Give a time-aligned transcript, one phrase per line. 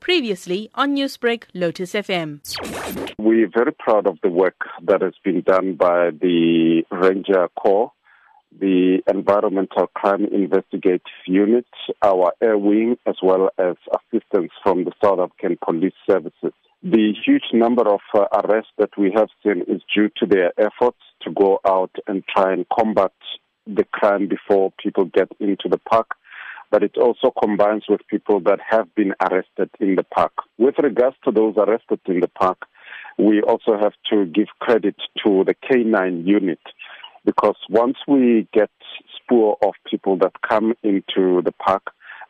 [0.00, 2.40] Previously on Newsbreak, Lotus FM.
[3.18, 7.92] We're very proud of the work that has been done by the Ranger Corps,
[8.58, 11.66] the Environmental Crime Investigative Unit,
[12.02, 16.52] our air wing, as well as assistance from the South African Police Services.
[16.82, 20.98] The huge number of uh, arrests that we have seen is due to their efforts
[21.22, 23.12] to go out and try and combat
[23.66, 26.08] the crime before people get into the park
[26.70, 30.32] but it also combines with people that have been arrested in the park.
[30.58, 32.58] With regards to those arrested in the park,
[33.18, 36.60] we also have to give credit to the K9 unit
[37.24, 38.70] because once we get
[39.16, 41.82] spoor of people that come into the park,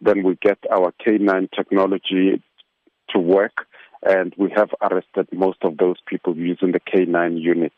[0.00, 2.42] then we get our K9 technology
[3.10, 3.66] to work
[4.02, 7.72] and we have arrested most of those people using the K9 unit.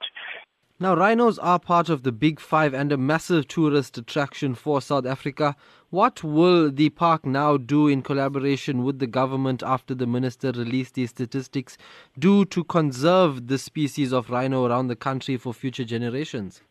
[0.82, 5.04] Now, rhinos are part of the Big Five and a massive tourist attraction for South
[5.04, 5.54] Africa.
[5.90, 10.94] What will the park now do in collaboration with the government after the minister released
[10.94, 11.76] these statistics
[12.18, 16.62] do to conserve the species of rhino around the country for future generations?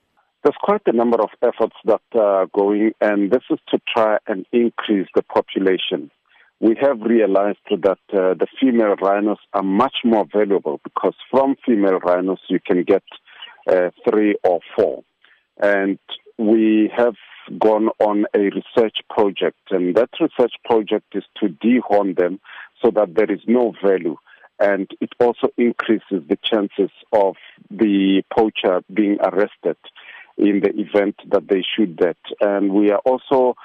[0.43, 4.43] There's quite a number of efforts that are going, and this is to try and
[4.51, 6.09] increase the population.
[6.59, 11.99] We have realized that uh, the female rhinos are much more valuable because from female
[11.99, 13.03] rhinos you can get
[13.69, 15.03] uh, three or four.
[15.61, 15.99] And
[16.37, 17.15] we have
[17.59, 22.39] gone on a research project, and that research project is to dehorn them
[22.81, 24.15] so that there is no value.
[24.59, 27.35] And it also increases the chances of
[27.71, 29.77] the poacher being arrested
[30.37, 32.17] in the event that they shoot that.
[32.41, 33.55] And we are also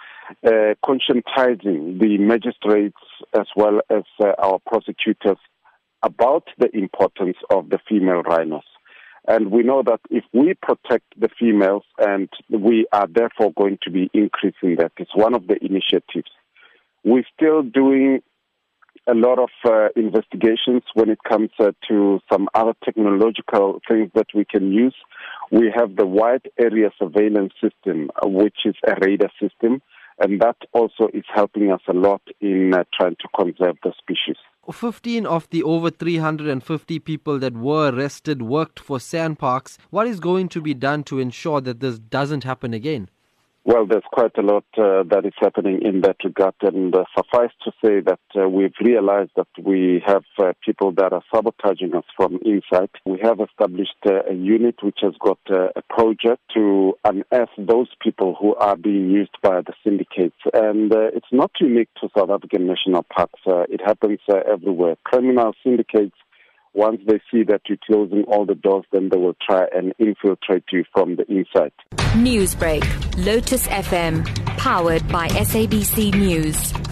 [0.45, 2.97] uh, conscientizing the magistrates
[3.39, 5.39] as well as uh, our prosecutors
[6.03, 8.65] about the importance of the female rhinos.
[9.27, 13.91] And we know that if we protect the females, and we are therefore going to
[13.91, 16.31] be increasing that, it's one of the initiatives.
[17.05, 18.23] We're still doing
[19.07, 24.29] a lot of uh, investigations when it comes uh, to some other technological things that
[24.35, 24.95] we can use.
[25.51, 29.83] We have the wide area surveillance system, uh, which is a radar system,
[30.19, 34.37] and that also is helping us a lot in uh, trying to conserve the species.
[34.73, 39.77] 15 of the over 350 people that were arrested worked for SANParks.
[39.91, 43.11] What is going to be done to ensure that this doesn't happen again?
[43.67, 47.51] Well, there's quite a lot uh, that is happening in that regard, and uh, suffice
[47.65, 52.05] to say that uh, we've realized that we have uh, people that are sabotaging us
[52.15, 52.91] from inside.
[53.07, 57.89] We have established uh, a unit which has got uh, a project to unearth those
[58.03, 62.67] people who are being used by the syndicates, and it's not unique to South African
[62.67, 63.41] national parks.
[63.47, 64.97] it happens everywhere.
[65.05, 66.17] Criminal syndicates
[66.75, 70.65] once they see that you're closing all the doors, then they will try and infiltrate
[70.73, 71.73] you from the inside.
[72.15, 72.85] Newsbreak,
[73.25, 74.25] Lotus FM,
[74.59, 76.84] powered by SABC News.